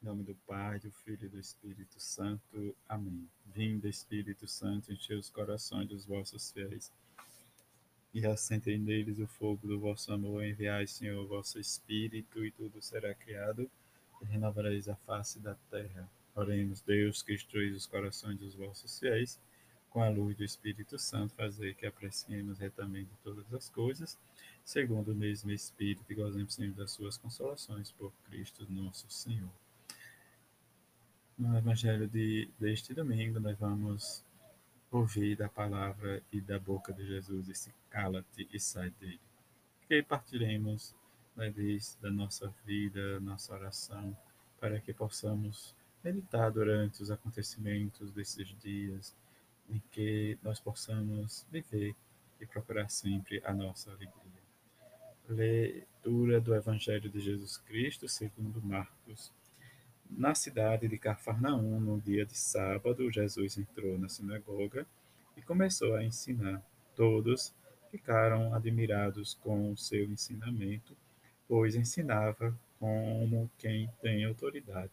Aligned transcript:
Em 0.00 0.06
nome 0.06 0.22
do 0.22 0.34
Pai, 0.46 0.78
do 0.78 0.92
Filho 0.92 1.26
e 1.26 1.28
do 1.28 1.40
Espírito 1.40 1.98
Santo. 1.98 2.76
Amém. 2.88 3.28
Vinda, 3.46 3.88
Espírito 3.88 4.46
Santo, 4.46 4.92
enche 4.92 5.12
os 5.12 5.28
corações 5.28 5.88
dos 5.88 6.06
vossos 6.06 6.52
fiéis 6.52 6.92
e 8.14 8.24
acendei 8.24 8.78
neles 8.78 9.18
o 9.18 9.26
fogo 9.26 9.66
do 9.66 9.80
vosso 9.80 10.12
amor. 10.12 10.44
Enviai, 10.44 10.86
Senhor, 10.86 11.24
o 11.24 11.26
vosso 11.26 11.58
Espírito 11.58 12.44
e 12.44 12.52
tudo 12.52 12.80
será 12.80 13.12
criado 13.12 13.68
e 14.22 14.24
renovareis 14.24 14.88
a 14.88 14.94
face 14.94 15.40
da 15.40 15.56
terra. 15.68 16.08
Oremos, 16.32 16.80
Deus, 16.80 17.20
que 17.20 17.34
instruís 17.34 17.74
os 17.74 17.86
corações 17.86 18.38
dos 18.38 18.54
vossos 18.54 19.00
fiéis 19.00 19.40
com 19.90 20.00
a 20.00 20.08
luz 20.08 20.36
do 20.36 20.44
Espírito 20.44 20.96
Santo, 20.96 21.34
fazer 21.34 21.74
que 21.74 21.86
apreciemos 21.86 22.60
retamente 22.60 23.10
todas 23.24 23.52
as 23.52 23.68
coisas, 23.68 24.16
segundo 24.64 25.10
o 25.10 25.16
mesmo 25.16 25.50
Espírito, 25.50 26.04
e 26.08 26.14
gozemos 26.14 26.54
sempre 26.54 26.76
das 26.76 26.92
suas 26.92 27.16
consolações 27.16 27.90
por 27.90 28.12
Cristo 28.28 28.64
nosso 28.70 29.10
Senhor. 29.10 29.50
No 31.38 31.56
Evangelho 31.56 32.08
de, 32.08 32.50
deste 32.58 32.92
domingo, 32.92 33.38
nós 33.38 33.56
vamos 33.56 34.24
ouvir 34.90 35.36
da 35.36 35.48
palavra 35.48 36.20
e 36.32 36.40
da 36.40 36.58
boca 36.58 36.92
de 36.92 37.06
Jesus 37.06 37.48
esse 37.48 37.72
cala-te 37.88 38.48
e 38.52 38.58
sai 38.58 38.90
dele. 38.98 39.20
Que 39.86 40.02
partiremos 40.02 40.96
da 42.00 42.10
nossa 42.10 42.52
vida, 42.66 43.20
nossa 43.20 43.54
oração, 43.54 44.18
para 44.58 44.80
que 44.80 44.92
possamos 44.92 45.76
meditar 46.02 46.50
durante 46.50 47.00
os 47.04 47.10
acontecimentos 47.12 48.10
desses 48.10 48.48
dias, 48.58 49.14
em 49.70 49.80
que 49.92 50.36
nós 50.42 50.58
possamos 50.58 51.46
viver 51.52 51.94
e 52.40 52.46
procurar 52.46 52.88
sempre 52.88 53.40
a 53.44 53.54
nossa 53.54 53.92
alegria. 53.92 54.42
Leitura 55.28 56.40
do 56.40 56.52
Evangelho 56.52 57.08
de 57.08 57.20
Jesus 57.20 57.58
Cristo 57.58 58.08
segundo 58.08 58.60
Marcos, 58.60 59.32
na 60.10 60.34
cidade 60.34 60.88
de 60.88 60.98
Cafarnaum, 60.98 61.80
no 61.80 62.00
dia 62.00 62.24
de 62.24 62.36
sábado, 62.36 63.10
Jesus 63.10 63.58
entrou 63.58 63.98
na 63.98 64.08
sinagoga 64.08 64.86
e 65.36 65.42
começou 65.42 65.94
a 65.94 66.04
ensinar. 66.04 66.62
Todos 66.94 67.54
ficaram 67.90 68.54
admirados 68.54 69.34
com 69.34 69.72
o 69.72 69.76
seu 69.76 70.04
ensinamento, 70.04 70.96
pois 71.46 71.74
ensinava 71.74 72.58
como 72.78 73.50
quem 73.58 73.90
tem 74.00 74.24
autoridade, 74.24 74.92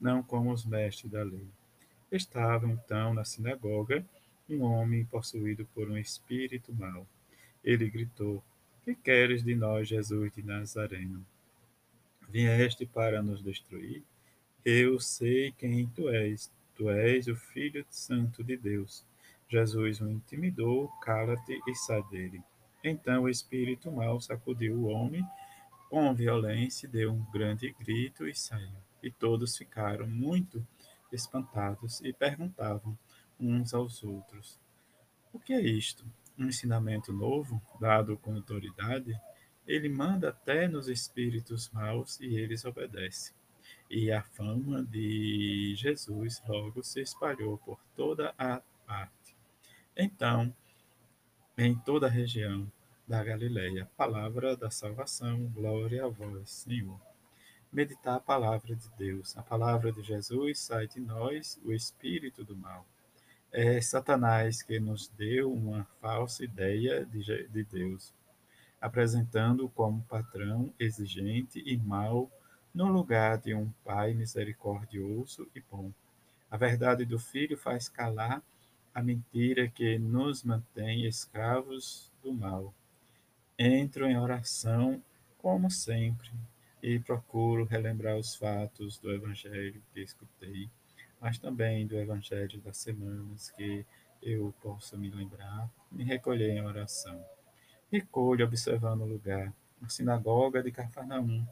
não 0.00 0.22
como 0.22 0.52
os 0.52 0.64
mestres 0.64 1.10
da 1.10 1.22
lei. 1.22 1.46
Estava 2.10 2.66
então 2.66 3.14
na 3.14 3.24
sinagoga 3.24 4.04
um 4.48 4.62
homem 4.62 5.04
possuído 5.04 5.64
por 5.74 5.88
um 5.88 5.96
espírito 5.96 6.74
mau. 6.74 7.06
Ele 7.64 7.88
gritou: 7.88 8.42
Que 8.82 8.94
queres 8.94 9.42
de 9.42 9.54
nós, 9.54 9.88
Jesus 9.88 10.32
de 10.32 10.42
Nazareno? 10.42 11.24
Vieste 12.28 12.84
para 12.84 13.22
nos 13.22 13.42
destruir? 13.42 14.02
Eu 14.64 15.00
sei 15.00 15.50
quem 15.50 15.88
tu 15.88 16.08
és. 16.08 16.48
Tu 16.76 16.88
és 16.88 17.26
o 17.26 17.34
Filho 17.34 17.84
Santo 17.90 18.44
de 18.44 18.56
Deus. 18.56 19.04
Jesus 19.48 20.00
o 20.00 20.08
intimidou, 20.08 20.86
cala-te 21.02 21.60
e 21.66 21.74
sai 21.74 22.00
dele. 22.04 22.40
Então 22.84 23.24
o 23.24 23.28
espírito 23.28 23.90
mau 23.90 24.20
sacudiu 24.20 24.76
o 24.76 24.84
homem 24.84 25.24
com 25.90 26.14
violência, 26.14 26.88
deu 26.88 27.10
um 27.10 27.28
grande 27.32 27.72
grito 27.72 28.28
e 28.28 28.36
saiu. 28.36 28.70
E 29.02 29.10
todos 29.10 29.56
ficaram 29.56 30.06
muito 30.06 30.64
espantados 31.12 32.00
e 32.00 32.12
perguntavam 32.12 32.96
uns 33.40 33.74
aos 33.74 34.04
outros: 34.04 34.60
O 35.32 35.40
que 35.40 35.54
é 35.54 35.60
isto? 35.60 36.06
Um 36.38 36.46
ensinamento 36.46 37.12
novo, 37.12 37.60
dado 37.80 38.16
com 38.16 38.36
autoridade? 38.36 39.12
Ele 39.66 39.88
manda 39.88 40.28
até 40.28 40.68
nos 40.68 40.86
espíritos 40.86 41.68
maus 41.70 42.20
e 42.20 42.36
eles 42.36 42.64
obedecem 42.64 43.41
e 43.92 44.10
a 44.10 44.22
fama 44.22 44.82
de 44.82 45.74
Jesus 45.76 46.42
logo 46.48 46.82
se 46.82 47.02
espalhou 47.02 47.58
por 47.58 47.78
toda 47.94 48.34
a 48.38 48.62
parte. 48.86 49.36
Então, 49.94 50.52
em 51.58 51.76
toda 51.76 52.06
a 52.06 52.10
região 52.10 52.72
da 53.06 53.22
Galileia, 53.22 53.90
palavra 53.94 54.56
da 54.56 54.70
salvação, 54.70 55.44
glória 55.48 56.06
a 56.06 56.08
vós, 56.08 56.50
Senhor. 56.50 56.98
Meditar 57.70 58.16
a 58.16 58.20
palavra 58.20 58.74
de 58.74 58.88
Deus. 58.96 59.36
A 59.36 59.42
palavra 59.42 59.92
de 59.92 60.02
Jesus 60.02 60.60
sai 60.60 60.88
de 60.88 60.98
nós 60.98 61.60
o 61.62 61.70
espírito 61.70 62.42
do 62.42 62.56
mal. 62.56 62.86
É 63.52 63.78
Satanás 63.82 64.62
que 64.62 64.80
nos 64.80 65.08
deu 65.08 65.52
uma 65.52 65.84
falsa 66.00 66.42
ideia 66.42 67.04
de, 67.04 67.46
de 67.46 67.64
Deus, 67.64 68.14
apresentando-o 68.80 69.68
como 69.68 70.02
patrão 70.04 70.72
exigente 70.78 71.62
e 71.66 71.76
mau 71.76 72.30
no 72.74 72.88
lugar 72.88 73.38
de 73.38 73.54
um 73.54 73.70
pai 73.84 74.14
misericordioso 74.14 75.48
e 75.54 75.60
bom. 75.70 75.92
A 76.50 76.56
verdade 76.56 77.04
do 77.04 77.18
Filho 77.18 77.56
faz 77.56 77.88
calar 77.88 78.42
a 78.94 79.02
mentira 79.02 79.68
que 79.68 79.98
nos 79.98 80.42
mantém 80.42 81.06
escravos 81.06 82.10
do 82.22 82.32
mal. 82.32 82.74
Entro 83.58 84.06
em 84.06 84.18
oração, 84.18 85.02
como 85.38 85.70
sempre, 85.70 86.30
e 86.82 86.98
procuro 86.98 87.64
relembrar 87.64 88.16
os 88.16 88.34
fatos 88.34 88.98
do 88.98 89.12
Evangelho 89.12 89.82
que 89.92 90.00
escutei, 90.00 90.68
mas 91.20 91.38
também 91.38 91.86
do 91.86 91.96
Evangelho 91.96 92.60
das 92.60 92.78
semanas 92.78 93.50
que 93.50 93.84
eu 94.22 94.52
possa 94.62 94.96
me 94.96 95.10
lembrar, 95.10 95.70
me 95.90 96.04
recolher 96.04 96.50
em 96.50 96.64
oração. 96.64 97.24
Recolho 97.90 98.44
observando 98.44 99.02
o 99.02 99.06
lugar, 99.06 99.52
a 99.82 99.88
sinagoga 99.88 100.62
de 100.62 100.70
Cafarnaum, 100.70 101.46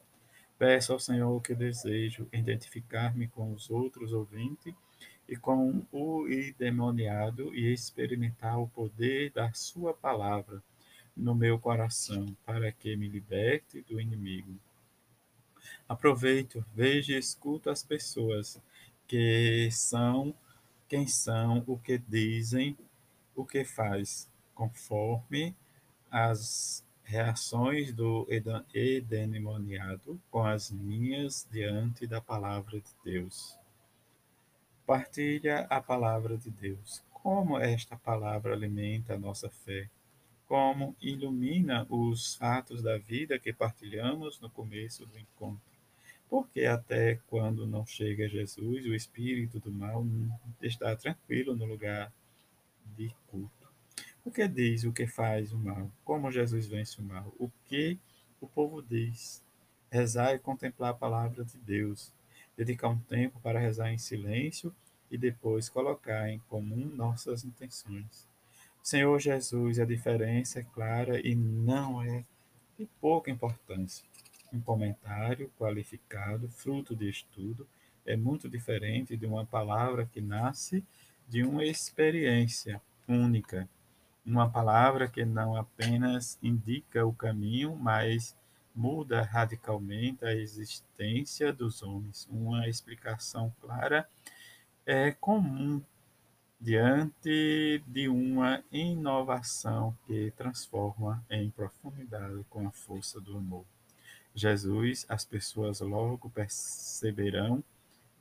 Peço 0.61 0.93
ao 0.93 1.01
Senhor 1.01 1.41
que 1.41 1.55
desejo 1.55 2.29
identificar-me 2.31 3.27
com 3.29 3.51
os 3.55 3.71
outros 3.71 4.13
ouvintes 4.13 4.75
e 5.27 5.35
com 5.35 5.87
o 5.91 6.29
endemoniado 6.29 7.55
e 7.55 7.73
experimentar 7.73 8.61
o 8.61 8.69
poder 8.69 9.33
da 9.33 9.51
Sua 9.55 9.95
palavra 9.95 10.63
no 11.17 11.35
meu 11.35 11.59
coração, 11.59 12.27
para 12.45 12.71
que 12.71 12.95
me 12.95 13.09
liberte 13.09 13.81
do 13.89 13.99
inimigo. 13.99 14.55
Aproveito, 15.89 16.63
vejo 16.75 17.13
e 17.13 17.17
escuto 17.17 17.71
as 17.71 17.83
pessoas 17.83 18.61
que 19.09 19.71
são 19.73 20.35
quem 20.87 21.07
são, 21.07 21.65
o 21.67 21.79
que 21.79 21.97
dizem, 21.97 22.77
o 23.35 23.47
que 23.47 23.65
faz, 23.65 24.29
conforme 24.55 25.57
as 26.11 26.85
Reações 27.11 27.93
do 27.93 28.25
endemoniado 28.73 30.21
com 30.31 30.45
as 30.45 30.71
minhas 30.71 31.45
diante 31.51 32.07
da 32.07 32.21
palavra 32.21 32.79
de 32.79 32.91
Deus. 33.05 33.59
Partilha 34.87 35.67
a 35.69 35.81
palavra 35.81 36.39
de 36.39 36.53
Deus. 36.53 37.03
Como 37.13 37.59
esta 37.59 37.97
palavra 37.97 38.53
alimenta 38.53 39.15
a 39.15 39.19
nossa 39.19 39.51
fé? 39.51 39.91
Como 40.47 40.95
ilumina 41.01 41.85
os 41.91 42.37
fatos 42.37 42.81
da 42.81 42.97
vida 42.97 43.41
que 43.41 43.53
partilhamos 43.53 44.39
no 44.39 44.49
começo 44.49 45.05
do 45.05 45.19
encontro? 45.19 45.73
Porque 46.29 46.65
até 46.65 47.19
quando 47.27 47.67
não 47.67 47.85
chega 47.85 48.29
Jesus, 48.29 48.87
o 48.87 48.95
espírito 48.95 49.59
do 49.59 49.73
mal 49.73 50.07
está 50.63 50.95
tranquilo 50.95 51.57
no 51.57 51.65
lugar 51.65 52.13
de 52.97 53.13
culto. 53.27 53.60
O 54.23 54.31
que 54.31 54.47
diz, 54.47 54.85
o 54.85 54.93
que 54.93 55.07
faz 55.07 55.51
o 55.51 55.59
mal? 55.59 55.91
Como 56.05 56.31
Jesus 56.31 56.67
vence 56.67 57.01
o 57.01 57.03
mal? 57.03 57.35
O 57.39 57.51
que 57.65 57.99
o 58.39 58.47
povo 58.47 58.83
diz? 58.83 59.43
Rezar 59.91 60.35
e 60.35 60.39
contemplar 60.39 60.91
a 60.91 60.95
palavra 60.95 61.43
de 61.43 61.57
Deus. 61.57 62.13
Dedicar 62.55 62.89
um 62.89 62.99
tempo 62.99 63.41
para 63.41 63.59
rezar 63.59 63.91
em 63.91 63.97
silêncio 63.97 64.75
e 65.11 65.17
depois 65.17 65.71
colocar 65.71 66.29
em 66.29 66.39
comum 66.51 66.85
nossas 66.95 67.45
intenções. 67.45 68.29
Senhor 68.83 69.19
Jesus, 69.19 69.79
a 69.79 69.87
diferença 69.87 70.61
é 70.61 70.65
clara 70.65 71.19
e 71.27 71.35
não 71.35 72.03
é 72.03 72.23
de 72.79 72.87
pouca 73.01 73.31
importância. 73.31 74.05
Um 74.53 74.61
comentário 74.61 75.51
qualificado, 75.59 76.47
fruto 76.51 76.95
de 76.95 77.09
estudo, 77.09 77.67
é 78.05 78.17
muito 78.17 78.51
diferente 78.51 79.17
de 79.17 79.25
uma 79.25 79.47
palavra 79.47 80.05
que 80.05 80.21
nasce 80.21 80.85
de 81.27 81.43
uma 81.43 81.65
experiência 81.65 82.83
única 83.09 83.67
uma 84.25 84.49
palavra 84.49 85.09
que 85.09 85.25
não 85.25 85.57
apenas 85.57 86.39
indica 86.43 87.07
o 87.07 87.13
caminho, 87.13 87.77
mas 87.77 88.37
muda 88.75 89.23
radicalmente 89.23 90.25
a 90.25 90.35
existência 90.35 91.53
dos 91.53 91.83
homens. 91.83 92.29
Uma 92.31 92.69
explicação 92.69 93.53
clara 93.61 94.09
é 94.87 95.11
comum 95.13 95.83
diante 96.61 97.83
de 97.87 98.09
uma 98.09 98.63
inovação 98.71 99.97
que 100.07 100.31
transforma 100.37 101.25
em 101.31 101.51
profundidade 101.51 102.45
com 102.51 102.69
a 102.69 102.71
força 102.71 103.21
do 103.21 103.37
amor. 103.37 103.65
Jesus, 104.35 105.07
as 105.09 105.25
pessoas 105.25 105.81
logo 105.81 106.29
perceberão 106.31 107.65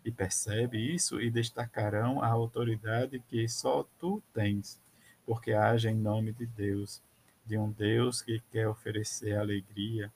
e 0.04 0.12
percebe 0.12 0.78
isso 0.78 1.22
e 1.22 1.30
destacarão 1.30 2.22
a 2.24 2.28
autoridade 2.28 3.20
que 3.28 3.48
só 3.48 3.86
tu 4.00 4.24
tens 4.34 4.80
porque 5.30 5.54
age 5.54 5.88
em 5.88 5.96
nome 5.96 6.34
de 6.34 6.48
Deus, 6.48 7.04
de 7.46 7.56
um 7.56 7.70
Deus 7.70 8.20
que 8.20 8.42
quer 8.52 8.68
oferecer 8.68 9.38
alegria 9.38 10.12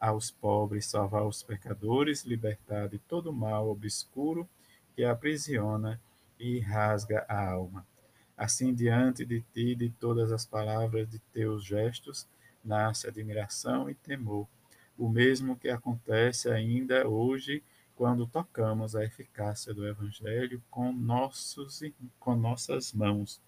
aos 0.00 0.30
pobres, 0.30 0.86
salvar 0.86 1.26
os 1.26 1.42
pecadores, 1.42 2.24
libertar 2.24 2.88
de 2.88 2.98
todo 2.98 3.30
mal 3.30 3.68
obscuro 3.68 4.48
que 4.96 5.04
aprisiona 5.04 6.00
e 6.40 6.60
rasga 6.60 7.26
a 7.28 7.46
alma. 7.46 7.86
Assim, 8.34 8.72
diante 8.72 9.22
de 9.26 9.42
ti, 9.52 9.74
de 9.74 9.90
todas 9.90 10.32
as 10.32 10.46
palavras 10.46 11.10
de 11.10 11.18
teus 11.18 11.62
gestos, 11.62 12.26
nasce 12.64 13.06
admiração 13.06 13.90
e 13.90 13.94
temor, 13.94 14.48
o 14.96 15.10
mesmo 15.10 15.56
que 15.56 15.68
acontece 15.68 16.48
ainda 16.48 17.06
hoje 17.06 17.62
quando 17.94 18.26
tocamos 18.26 18.96
a 18.96 19.04
eficácia 19.04 19.74
do 19.74 19.86
Evangelho 19.86 20.62
com, 20.70 20.90
nossos, 20.90 21.82
com 22.18 22.34
nossas 22.34 22.94
mãos. 22.94 23.42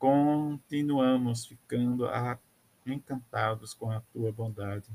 Continuamos 0.00 1.44
ficando 1.44 2.08
encantados 2.86 3.74
com 3.74 3.90
a 3.90 4.00
tua 4.00 4.32
bondade 4.32 4.88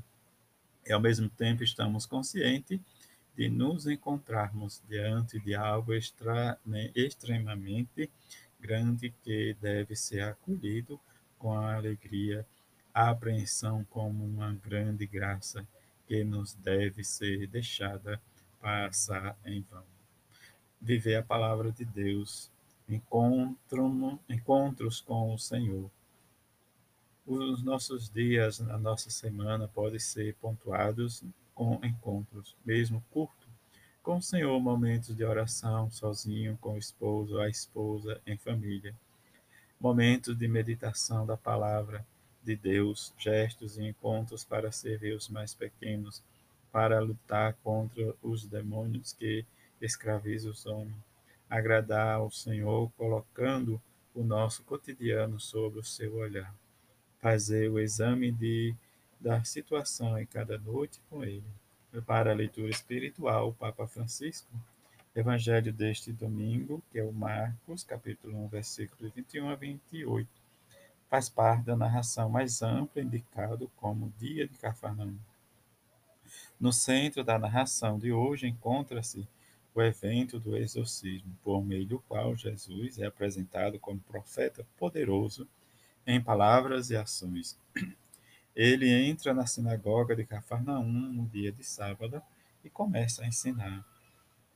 e, 0.84 0.92
ao 0.92 1.00
mesmo 1.00 1.28
tempo, 1.28 1.62
estamos 1.62 2.04
conscientes 2.04 2.80
de 3.36 3.48
nos 3.48 3.86
encontrarmos 3.86 4.82
diante 4.88 5.38
de 5.38 5.54
algo 5.54 5.94
extra, 5.94 6.58
né, 6.66 6.90
extremamente 6.92 8.10
grande 8.58 9.14
que 9.22 9.56
deve 9.60 9.94
ser 9.94 10.22
acolhido 10.22 10.98
com 11.38 11.52
a 11.52 11.76
alegria, 11.76 12.44
a 12.92 13.10
apreensão 13.10 13.84
como 13.88 14.24
uma 14.24 14.54
grande 14.54 15.06
graça 15.06 15.64
que 16.08 16.24
nos 16.24 16.52
deve 16.52 17.04
ser 17.04 17.46
deixada 17.46 18.20
passar 18.60 19.38
em 19.44 19.64
vão. 19.70 19.84
Viver 20.80 21.14
a 21.14 21.22
palavra 21.22 21.70
de 21.70 21.84
Deus, 21.84 22.50
encontro, 22.88 24.20
encontros 24.28 25.00
com 25.00 25.34
o 25.34 25.38
Senhor. 25.38 25.90
Os 27.26 27.62
nossos 27.62 28.08
dias, 28.08 28.60
a 28.60 28.78
nossa 28.78 29.10
semana, 29.10 29.66
podem 29.66 29.98
ser 29.98 30.34
pontuados 30.36 31.24
com 31.54 31.80
encontros, 31.82 32.54
mesmo 32.64 33.04
curto, 33.10 33.48
com 34.02 34.18
o 34.18 34.22
Senhor, 34.22 34.60
momentos 34.60 35.16
de 35.16 35.24
oração, 35.24 35.90
sozinho, 35.90 36.56
com 36.60 36.74
o 36.74 36.78
esposo, 36.78 37.40
a 37.40 37.48
esposa, 37.48 38.20
em 38.24 38.36
família. 38.36 38.94
Momentos 39.80 40.38
de 40.38 40.46
meditação 40.46 41.26
da 41.26 41.36
palavra 41.36 42.06
de 42.44 42.54
Deus, 42.54 43.12
gestos 43.18 43.76
e 43.76 43.82
encontros 43.82 44.44
para 44.44 44.70
servir 44.70 45.16
os 45.16 45.28
mais 45.28 45.52
pequenos, 45.52 46.22
para 46.70 47.00
lutar 47.00 47.54
contra 47.64 48.14
os 48.22 48.46
demônios 48.46 49.12
que 49.12 49.44
escravizam 49.80 50.52
os 50.52 50.64
homens. 50.64 51.15
Agradar 51.48 52.16
ao 52.16 52.30
Senhor, 52.30 52.90
colocando 52.96 53.80
o 54.14 54.22
nosso 54.22 54.62
cotidiano 54.64 55.38
sob 55.38 55.78
o 55.78 55.84
seu 55.84 56.16
olhar. 56.16 56.54
Fazer 57.20 57.70
o 57.70 57.78
exame 57.78 58.32
de, 58.32 58.74
da 59.20 59.42
situação 59.44 60.18
em 60.18 60.26
cada 60.26 60.58
noite 60.58 61.00
com 61.08 61.24
Ele 61.24 61.44
para 62.04 62.30
a 62.30 62.34
leitura 62.34 62.70
espiritual, 62.70 63.48
o 63.48 63.54
Papa 63.54 63.86
Francisco, 63.86 64.48
Evangelho 65.14 65.72
deste 65.72 66.12
domingo, 66.12 66.82
que 66.90 66.98
é 66.98 67.02
o 67.02 67.12
Marcos, 67.12 67.82
capítulo 67.82 68.36
1, 68.44 68.48
versículos 68.48 69.12
21 69.14 69.48
a 69.48 69.54
28, 69.54 70.28
faz 71.08 71.28
parte 71.28 71.64
da 71.64 71.76
narração 71.76 72.28
mais 72.28 72.60
ampla 72.60 73.00
indicado 73.00 73.70
como 73.76 74.12
Dia 74.18 74.46
de 74.46 74.58
Cafarnaum. 74.58 75.16
No 76.60 76.72
centro 76.72 77.24
da 77.24 77.38
narração 77.38 77.98
de 77.98 78.12
hoje 78.12 78.46
encontra-se 78.46 79.26
o 79.80 79.82
evento 79.82 80.40
do 80.40 80.56
exorcismo, 80.56 81.36
por 81.42 81.62
meio 81.62 81.86
do 81.86 81.98
qual 82.00 82.34
Jesus 82.36 82.98
é 82.98 83.06
apresentado 83.06 83.78
como 83.78 84.00
profeta 84.00 84.66
poderoso 84.78 85.46
em 86.06 86.20
palavras 86.20 86.90
e 86.90 86.96
ações, 86.96 87.58
ele 88.54 88.88
entra 88.90 89.34
na 89.34 89.46
sinagoga 89.46 90.16
de 90.16 90.24
Cafarnaum 90.24 90.90
no 90.90 91.26
dia 91.26 91.52
de 91.52 91.62
sábado 91.62 92.22
e 92.64 92.70
começa 92.70 93.22
a 93.22 93.26
ensinar. 93.26 93.84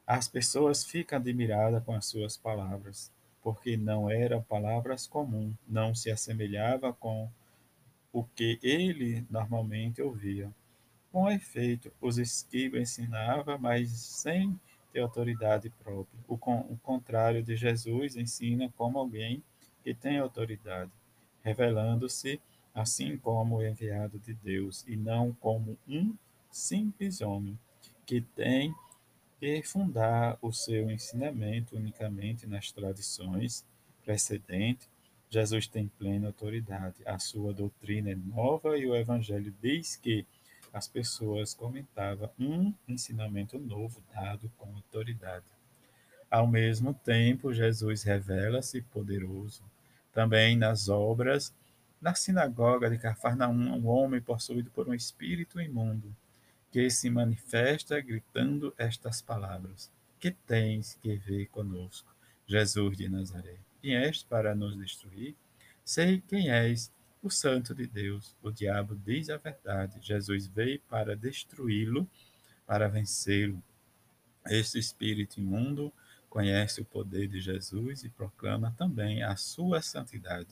As 0.06 0.26
pessoas 0.26 0.84
ficam 0.84 1.19
admiradas 1.19 1.84
com 1.84 1.93
as 1.94 2.06
suas 2.06 2.37
palavras, 2.37 3.12
porque 3.43 3.76
não 3.76 4.11
eram 4.11 4.43
palavras 4.43 5.06
comuns, 5.06 5.55
não 5.69 5.94
se 5.94 6.11
assemelhava 6.11 6.93
com 6.94 7.31
o 8.12 8.25
que 8.25 8.58
ele 8.62 9.26
normalmente 9.28 10.00
ouvia. 10.00 10.50
Com 11.12 11.31
efeito, 11.31 11.93
os 12.00 12.19
escribas 12.19 12.81
ensinavam, 12.81 13.58
mas 13.58 13.90
sem 13.90 14.58
ter 14.92 15.00
autoridade 15.00 15.70
própria. 15.70 16.20
O, 16.26 16.37
con 16.37 16.60
o 16.69 16.76
contrário 16.82 17.42
de 17.42 17.56
Jesus 17.56 18.16
ensina 18.16 18.72
como 18.76 18.98
alguém 18.98 19.42
que 19.82 19.94
tem 19.94 20.19
autoridade, 20.19 20.90
revelando-se 21.42 22.40
assim 22.75 23.16
como 23.16 23.56
o 23.56 23.66
enviado 23.66 24.19
de 24.19 24.34
Deus, 24.34 24.84
e 24.87 24.96
não 24.96 25.32
como 25.34 25.76
um 25.88 26.14
simples 26.50 27.20
homem 27.20 27.58
que 28.06 28.20
tem 28.20 28.75
que 29.38 29.62
fundar 29.62 30.38
o 30.42 30.52
seu 30.52 30.90
ensinamento 30.90 31.76
unicamente 31.76 32.46
nas 32.46 32.70
tradições 32.70 33.64
precedentes. 34.04 34.88
Jesus 35.31 35.66
tem 35.66 35.88
plena 35.88 36.26
autoridade. 36.26 36.96
A 37.06 37.19
sua 37.19 37.54
doutrina 37.54 38.10
é 38.10 38.14
nova 38.14 38.76
e 38.76 38.87
o 38.87 38.94
evangelho 38.94 39.54
diz 39.62 39.96
que 39.96 40.26
as 40.72 40.87
pessoas 40.88 41.55
comentavam 41.55 42.31
um 42.38 42.75
ensinamento 42.88 43.58
novo 43.58 44.02
dado 44.14 44.50
com 44.56 44.75
autoridade. 44.75 45.46
Ao 46.31 46.46
mesmo 46.46 46.94
tempo, 46.94 47.52
Jesus 47.52 48.02
revela-se 48.05 48.81
poderoso 48.82 49.64
também 50.12 50.56
nas 50.56 50.88
obras 50.88 51.55
na 52.00 52.14
sinagoga 52.14 52.88
de 52.88 52.96
Cafarnaum, 52.96 53.76
um 53.76 53.87
homem 53.87 54.20
possuído 54.20 54.70
por 54.70 54.88
um 54.88 54.94
espírito 54.94 55.61
imundo, 55.61 56.17
que 56.70 56.88
se 56.88 57.11
manifesta 57.11 58.00
gritando 58.00 58.73
estas 58.78 59.20
palavras: 59.20 59.90
Que 60.19 60.31
tens 60.31 60.94
que 61.02 61.16
ver 61.16 61.46
conosco, 61.46 62.14
Jesus 62.46 62.96
de 62.96 63.08
Nazaré? 63.08 63.56
Vieste 63.82 64.25
para 64.26 64.55
nos 64.55 64.76
destruir? 64.76 65.34
Sei 65.84 66.23
quem 66.26 66.50
és, 66.50 66.90
o 67.22 67.31
Santo 67.31 67.75
de 67.75 67.87
Deus. 67.87 68.37
O 68.43 68.50
diabo 68.50 68.94
diz 68.94 69.31
a 69.31 69.37
verdade. 69.37 69.99
Jesus 70.00 70.46
veio 70.46 70.81
para 70.88 71.17
destruí-lo, 71.17 72.08
para 72.67 72.88
vencê-lo. 72.88 73.62
Este 74.46 74.78
espírito 74.78 75.38
imundo 75.38 75.93
conhece 76.28 76.81
o 76.81 76.84
poder 76.84 77.28
de 77.28 77.40
Jesus 77.40 78.05
e 78.05 78.08
proclama 78.08 78.75
também 78.76 79.22
a 79.22 79.37
sua 79.37 79.82
santidade. 79.82 80.49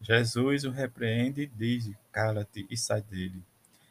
Jesus 0.00 0.64
o 0.64 0.70
repreende 0.70 1.42
e 1.42 1.46
diz: 1.46 1.90
Cala-te 2.12 2.66
e 2.70 2.76
sai 2.76 3.02
dele. 3.02 3.42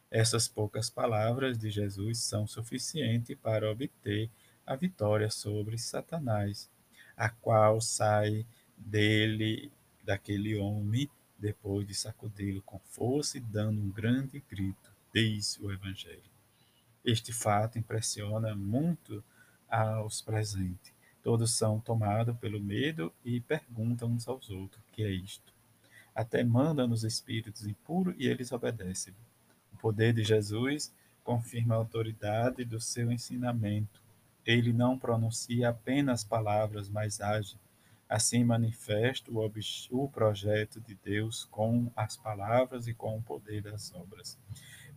Essas 0.09 0.47
poucas 0.47 0.89
palavras 0.89 1.57
de 1.57 1.69
Jesus 1.69 2.19
são 2.19 2.47
suficientes 2.47 3.35
para 3.41 3.69
obter 3.69 4.29
a 4.65 4.75
vitória 4.75 5.29
sobre 5.29 5.77
Satanás, 5.77 6.69
a 7.17 7.29
qual 7.29 7.81
sai 7.81 8.45
dele, 8.77 9.71
daquele 10.03 10.55
homem, 10.55 11.09
depois 11.37 11.87
de 11.87 11.93
sacudi-lo 11.93 12.61
com 12.61 12.79
força 12.79 13.37
e 13.37 13.41
dando 13.41 13.81
um 13.81 13.89
grande 13.89 14.43
grito, 14.49 14.91
diz 15.13 15.59
o 15.59 15.71
Evangelho. 15.71 16.31
Este 17.03 17.31
fato 17.31 17.77
impressiona 17.77 18.55
muito 18.55 19.23
aos 19.69 20.21
presentes. 20.21 20.93
Todos 21.21 21.55
são 21.55 21.79
tomados 21.79 22.37
pelo 22.37 22.59
medo 22.59 23.13
e 23.23 23.39
perguntam 23.41 24.09
uns 24.09 24.27
aos 24.27 24.49
outros: 24.49 24.83
que 24.91 25.03
é 25.03 25.09
isto? 25.09 25.55
até 26.15 26.43
manda 26.45 26.87
nos 26.87 27.03
espíritos 27.03 27.67
impuros 27.67 28.15
e 28.17 28.25
eles 28.27 28.53
obedecem. 28.53 29.13
O 29.73 29.77
poder 29.77 30.13
de 30.13 30.23
Jesus 30.23 30.93
confirma 31.25 31.75
a 31.75 31.77
autoridade 31.77 32.63
do 32.63 32.79
seu 32.79 33.11
ensinamento. 33.11 34.01
Ele 34.45 34.71
não 34.71 34.97
pronuncia 34.97 35.69
apenas 35.69 36.23
palavras, 36.23 36.87
mas 36.87 37.19
age. 37.19 37.57
Assim 38.07 38.43
manifesta 38.43 39.31
o, 39.31 39.51
o 39.91 40.09
projeto 40.09 40.79
de 40.79 40.95
Deus 40.95 41.45
com 41.45 41.91
as 41.95 42.15
palavras 42.15 42.87
e 42.87 42.93
com 42.93 43.17
o 43.17 43.21
poder 43.21 43.63
das 43.63 43.93
obras. 43.93 44.37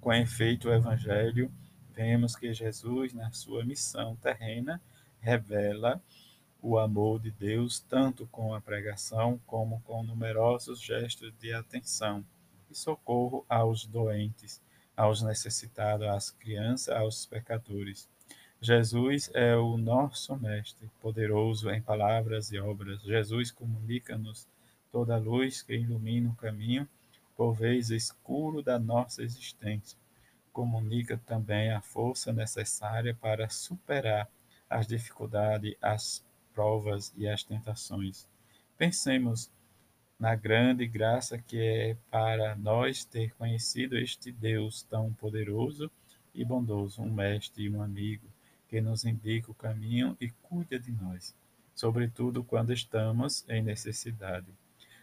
Com 0.00 0.12
efeito, 0.12 0.68
o 0.68 0.74
Evangelho, 0.74 1.50
vemos 1.90 2.36
que 2.36 2.52
Jesus, 2.52 3.12
na 3.14 3.32
sua 3.32 3.64
missão 3.64 4.14
terrena, 4.16 4.80
revela 5.20 6.02
o 6.60 6.78
amor 6.78 7.20
de 7.20 7.30
Deus 7.30 7.80
tanto 7.80 8.26
com 8.26 8.54
a 8.54 8.60
pregação 8.60 9.40
como 9.46 9.80
com 9.82 10.02
numerosos 10.02 10.80
gestos 10.80 11.32
de 11.38 11.52
atenção 11.52 12.24
e 12.70 12.74
socorro 12.74 13.44
aos 13.48 13.86
doentes, 13.86 14.60
aos 14.96 15.22
necessitados, 15.22 16.06
às 16.06 16.30
crianças, 16.30 16.94
aos 16.94 17.26
pecadores. 17.26 18.08
Jesus 18.60 19.30
é 19.34 19.54
o 19.54 19.76
nosso 19.76 20.36
Mestre, 20.36 20.90
poderoso 21.00 21.70
em 21.70 21.80
palavras 21.80 22.50
e 22.50 22.58
obras. 22.58 23.00
Jesus 23.02 23.52
comunica-nos 23.52 24.48
toda 24.90 25.14
a 25.14 25.18
luz 25.18 25.62
que 25.62 25.74
ilumina 25.74 26.28
o 26.28 26.34
caminho, 26.34 26.88
por 27.36 27.52
vez 27.52 27.90
escuro 27.90 28.60
da 28.60 28.76
nossa 28.76 29.22
existência. 29.22 29.96
Comunica 30.52 31.16
também 31.24 31.70
a 31.70 31.80
força 31.80 32.32
necessária 32.32 33.14
para 33.14 33.48
superar 33.48 34.28
as 34.68 34.88
dificuldades, 34.88 35.76
as 35.80 36.24
provas 36.52 37.14
e 37.16 37.28
as 37.28 37.44
tentações. 37.44 38.26
Pensemos 38.76 39.52
na 40.18 40.34
grande 40.34 40.84
graça 40.84 41.38
que 41.38 41.60
é 41.60 41.96
para 42.10 42.56
nós 42.56 43.04
ter 43.04 43.32
conhecido 43.36 43.96
este 43.96 44.32
Deus 44.32 44.82
tão 44.82 45.12
poderoso 45.12 45.88
e 46.34 46.44
bondoso, 46.44 47.00
um 47.00 47.12
mestre 47.12 47.62
e 47.62 47.70
um 47.70 47.80
amigo 47.80 48.26
que 48.68 48.80
nos 48.80 49.04
indica 49.04 49.50
o 49.50 49.54
caminho 49.54 50.16
e 50.20 50.30
cuida 50.30 50.78
de 50.78 50.92
nós, 50.92 51.34
sobretudo 51.74 52.44
quando 52.44 52.72
estamos 52.72 53.44
em 53.48 53.62
necessidade. 53.62 54.46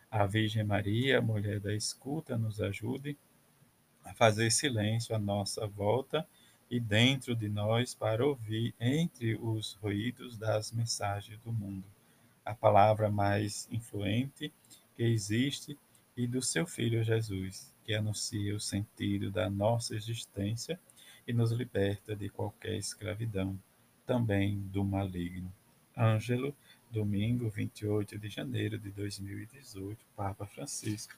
A 0.09 0.25
Virgem 0.25 0.63
Maria, 0.63 1.21
mulher 1.21 1.59
da 1.59 1.73
escuta, 1.73 2.37
nos 2.37 2.61
ajude 2.61 3.17
a 4.03 4.13
fazer 4.13 4.51
silêncio 4.51 5.15
à 5.15 5.19
nossa 5.19 5.65
volta 5.67 6.25
e 6.69 6.79
dentro 6.79 7.35
de 7.35 7.49
nós 7.49 7.93
para 7.93 8.25
ouvir 8.25 8.73
entre 8.79 9.35
os 9.35 9.73
ruídos 9.73 10.37
das 10.37 10.71
mensagens 10.71 11.39
do 11.39 11.51
mundo 11.51 11.85
a 12.45 12.53
palavra 12.53 13.09
mais 13.09 13.67
influente 13.71 14.53
que 14.95 15.03
existe 15.03 15.77
e 16.15 16.27
do 16.27 16.41
seu 16.41 16.67
Filho 16.67 17.03
Jesus, 17.03 17.73
que 17.83 17.93
anuncia 17.93 18.55
o 18.55 18.59
sentido 18.59 19.31
da 19.31 19.49
nossa 19.49 19.95
existência 19.95 20.79
e 21.27 21.33
nos 21.33 21.51
liberta 21.51 22.15
de 22.15 22.29
qualquer 22.29 22.75
escravidão, 22.75 23.57
também 24.05 24.59
do 24.71 24.83
maligno. 24.83 25.51
Ângelo, 25.97 26.55
domingo 26.91 27.49
28 27.49 28.17
de 28.17 28.29
janeiro 28.29 28.77
de 28.77 28.91
2018, 28.91 29.97
Papa 30.15 30.45
Francisco. 30.45 31.15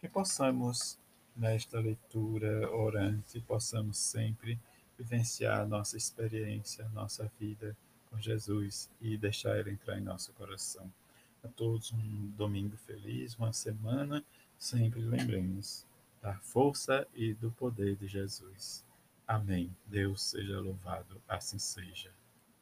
Que 0.00 0.08
possamos, 0.08 0.98
nesta 1.36 1.78
leitura 1.78 2.70
orante, 2.74 3.40
possamos 3.40 3.98
sempre 3.98 4.58
vivenciar 4.98 5.66
nossa 5.66 5.96
experiência, 5.96 6.88
nossa 6.90 7.30
vida 7.38 7.76
com 8.10 8.20
Jesus 8.20 8.88
e 9.00 9.16
deixar 9.16 9.58
Ele 9.58 9.72
entrar 9.72 9.98
em 9.98 10.02
nosso 10.02 10.32
coração. 10.32 10.90
A 11.42 11.48
todos 11.48 11.92
um 11.92 12.32
domingo 12.36 12.76
feliz, 12.76 13.36
uma 13.36 13.52
semana, 13.52 14.24
sempre 14.58 15.00
lembremos 15.00 15.86
da 16.22 16.34
força 16.38 17.06
e 17.14 17.34
do 17.34 17.50
poder 17.50 17.96
de 17.96 18.06
Jesus. 18.06 18.82
Amém. 19.26 19.74
Deus 19.86 20.22
seja 20.22 20.60
louvado, 20.60 21.20
assim 21.28 21.58
seja. 21.58 22.10